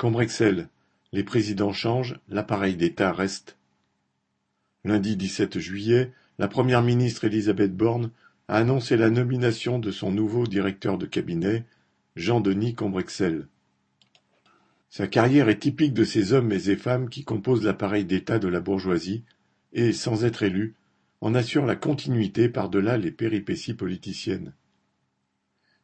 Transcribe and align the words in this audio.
Combrexel, 0.00 0.70
les 1.12 1.24
présidents 1.24 1.74
changent, 1.74 2.18
l'appareil 2.30 2.74
d'État 2.74 3.12
reste. 3.12 3.58
Lundi 4.82 5.14
dix-sept 5.14 5.58
juillet, 5.58 6.10
la 6.38 6.48
première 6.48 6.80
ministre 6.80 7.24
Elisabeth 7.24 7.76
Borne 7.76 8.10
a 8.48 8.56
annoncé 8.56 8.96
la 8.96 9.10
nomination 9.10 9.78
de 9.78 9.90
son 9.90 10.10
nouveau 10.10 10.46
directeur 10.46 10.96
de 10.96 11.04
cabinet, 11.04 11.66
Jean-Denis 12.16 12.74
Combrexel. 12.74 13.46
Sa 14.88 15.06
carrière 15.06 15.50
est 15.50 15.58
typique 15.58 15.92
de 15.92 16.04
ces 16.04 16.32
hommes 16.32 16.50
et 16.50 16.76
femmes 16.76 17.10
qui 17.10 17.22
composent 17.22 17.66
l'appareil 17.66 18.06
d'État 18.06 18.38
de 18.38 18.48
la 18.48 18.60
bourgeoisie 18.60 19.22
et, 19.74 19.92
sans 19.92 20.24
être 20.24 20.42
élus, 20.42 20.76
en 21.20 21.34
assurent 21.34 21.66
la 21.66 21.76
continuité 21.76 22.48
par-delà 22.48 22.96
les 22.96 23.10
péripéties 23.10 23.74
politiciennes. 23.74 24.54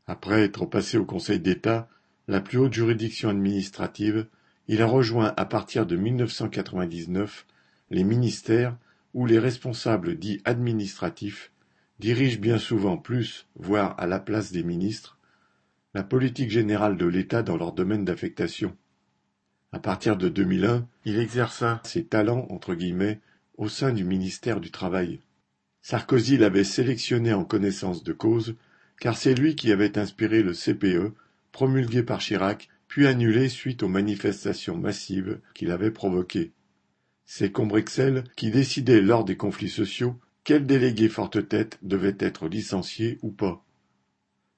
Après 0.06 0.40
être 0.40 0.64
passé 0.64 0.96
au 0.96 1.04
Conseil 1.04 1.38
d'État, 1.38 1.90
la 2.29 2.40
plus 2.40 2.58
haute 2.58 2.72
juridiction 2.72 3.29
administrative, 3.29 4.27
il 4.68 4.82
a 4.82 4.86
rejoint 4.86 5.32
à 5.36 5.45
partir 5.45 5.86
de 5.86 5.96
1999 5.96 7.46
les 7.91 8.05
ministères 8.05 8.77
où 9.14 9.27
les 9.27 9.38
responsables 9.38 10.19
dits 10.19 10.41
administratifs 10.45 11.52
dirigent 11.98 12.41
bien 12.41 12.59
souvent 12.59 12.98
plus, 12.98 13.47
voire 13.55 13.95
à 13.98 14.06
la 14.06 14.19
place 14.19 14.52
des 14.52 14.62
ministres, 14.62 15.19
la 15.95 16.02
politique 16.02 16.50
générale 16.50 16.97
de 16.97 17.06
l'État 17.06 17.42
dans 17.42 17.56
leur 17.56 17.73
domaine 17.73 18.05
d'affectation. 18.05 18.77
À 19.72 19.78
partir 19.78 20.16
de 20.16 20.28
2001, 20.28 20.86
il 21.05 21.19
exerça 21.19 21.80
ses 21.84 22.05
talents 22.05 22.47
entre 22.50 22.74
guillemets 22.74 23.20
au 23.56 23.69
sein 23.69 23.92
du 23.92 24.05
ministère 24.05 24.61
du 24.61 24.70
Travail. 24.70 25.20
Sarkozy 25.80 26.36
l'avait 26.36 26.64
sélectionné 26.64 27.33
en 27.33 27.45
connaissance 27.45 28.02
de 28.02 28.12
cause, 28.12 28.56
car 29.00 29.16
c'est 29.16 29.34
lui 29.34 29.55
qui 29.55 29.72
avait 29.72 29.98
inspiré 29.98 30.42
le 30.42 30.52
CPE, 30.52 31.14
promulgué 31.56 32.02
par 32.02 32.19
Chirac, 32.19 32.69
puis 32.87 33.06
annulé 33.06 33.48
suite 33.48 33.83
aux 33.83 33.88
manifestations 33.88 34.77
massives 34.77 35.41
qu'il 35.55 35.70
avait 35.70 35.91
provoquées. 35.91 36.52
C'est 37.24 37.51
Combrexel 37.51 38.25
qui 38.36 38.50
décidait 38.50 39.00
lors 39.00 39.25
des 39.25 39.39
conflits 39.39 39.70
sociaux 39.70 40.20
quel 40.45 40.67
délégué 40.67 41.08
forte-tête 41.08 41.78
devait 41.80 42.19
être 42.19 42.47
licencié 42.47 43.19
ou 43.22 43.30
pas. 43.30 43.64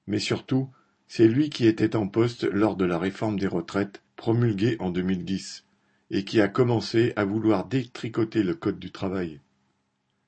Mais 0.07 0.19
surtout, 0.19 0.71
c'est 1.07 1.29
lui 1.29 1.49
qui 1.49 1.67
était 1.67 1.95
en 1.95 2.09
poste 2.09 2.43
lors 2.43 2.75
de 2.75 2.83
la 2.83 2.99
réforme 2.99 3.39
des 3.39 3.47
retraites 3.47 4.03
promulguée 4.17 4.75
en 4.81 4.89
2010 4.89 5.63
et 6.11 6.25
qui 6.25 6.41
a 6.41 6.49
commencé 6.49 7.13
à 7.15 7.23
vouloir 7.23 7.65
détricoter 7.65 8.43
le 8.43 8.55
code 8.55 8.77
du 8.77 8.91
travail. 8.91 9.39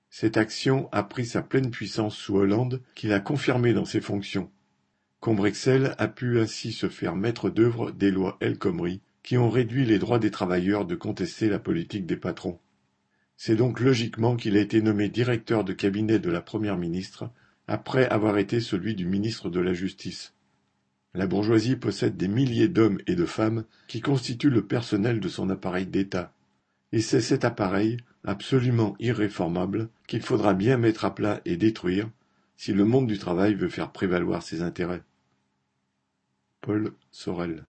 Cette 0.09 0.37
action 0.37 0.87
a 0.93 1.03
pris 1.03 1.25
sa 1.25 1.41
pleine 1.41 1.69
puissance 1.69 2.15
sous 2.15 2.37
Hollande 2.37 2.81
qui 2.95 3.07
l'a 3.07 3.19
confirmé 3.19 3.73
dans 3.73 3.83
ses 3.83 3.99
fonctions. 3.99 4.49
Combrexel 5.21 5.93
a 5.99 6.07
pu 6.07 6.39
ainsi 6.39 6.71
se 6.71 6.89
faire 6.89 7.15
maître 7.15 7.51
d'œuvre 7.51 7.91
des 7.91 8.09
lois 8.09 8.37
El 8.39 8.57
Khomri 8.57 9.01
qui 9.21 9.37
ont 9.37 9.51
réduit 9.51 9.85
les 9.85 9.99
droits 9.99 10.17
des 10.17 10.31
travailleurs 10.31 10.83
de 10.83 10.95
contester 10.95 11.47
la 11.47 11.59
politique 11.59 12.07
des 12.07 12.17
patrons. 12.17 12.57
C'est 13.37 13.55
donc 13.55 13.79
logiquement 13.81 14.35
qu'il 14.35 14.57
a 14.57 14.61
été 14.61 14.81
nommé 14.81 15.09
directeur 15.09 15.63
de 15.63 15.73
cabinet 15.73 16.17
de 16.17 16.31
la 16.31 16.41
Première 16.41 16.79
ministre 16.79 17.29
après 17.67 18.09
avoir 18.09 18.39
été 18.39 18.59
celui 18.59 18.95
du 18.95 19.05
ministre 19.05 19.51
de 19.51 19.59
la 19.59 19.75
Justice. 19.75 20.33
La 21.13 21.27
bourgeoisie 21.27 21.75
possède 21.75 22.17
des 22.17 22.27
milliers 22.27 22.67
d'hommes 22.67 22.97
et 23.05 23.13
de 23.13 23.25
femmes 23.27 23.65
qui 23.87 24.01
constituent 24.01 24.49
le 24.49 24.65
personnel 24.65 25.19
de 25.19 25.29
son 25.29 25.51
appareil 25.51 25.85
d'État. 25.85 26.33
Et 26.93 26.99
c'est 26.99 27.21
cet 27.21 27.45
appareil, 27.45 27.97
absolument 28.23 28.95
irréformable, 28.99 29.89
qu'il 30.07 30.23
faudra 30.23 30.55
bien 30.55 30.77
mettre 30.77 31.05
à 31.05 31.13
plat 31.13 31.41
et 31.45 31.57
détruire 31.57 32.09
si 32.57 32.73
le 32.73 32.85
monde 32.85 33.05
du 33.05 33.19
travail 33.19 33.53
veut 33.53 33.69
faire 33.69 33.91
prévaloir 33.91 34.41
ses 34.41 34.63
intérêts. 34.63 35.03
Paul 36.61 36.93
Sorel 37.11 37.59